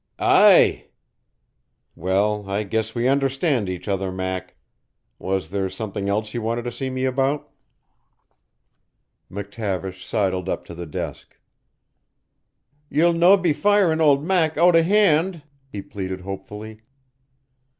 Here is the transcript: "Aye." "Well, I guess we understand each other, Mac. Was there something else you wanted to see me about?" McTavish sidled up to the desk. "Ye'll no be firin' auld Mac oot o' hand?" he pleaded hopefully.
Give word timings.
"Aye." 0.17 0.87
"Well, 1.95 2.49
I 2.49 2.63
guess 2.63 2.95
we 2.95 3.07
understand 3.07 3.69
each 3.69 3.87
other, 3.87 4.11
Mac. 4.11 4.55
Was 5.19 5.51
there 5.51 5.69
something 5.69 6.09
else 6.09 6.33
you 6.33 6.41
wanted 6.41 6.63
to 6.63 6.71
see 6.71 6.89
me 6.89 7.05
about?" 7.05 7.51
McTavish 9.31 10.03
sidled 10.03 10.49
up 10.49 10.65
to 10.65 10.73
the 10.73 10.87
desk. 10.87 11.37
"Ye'll 12.89 13.13
no 13.13 13.37
be 13.37 13.53
firin' 13.53 14.01
auld 14.01 14.23
Mac 14.23 14.57
oot 14.57 14.75
o' 14.75 14.81
hand?" 14.81 15.43
he 15.71 15.83
pleaded 15.83 16.21
hopefully. 16.21 16.81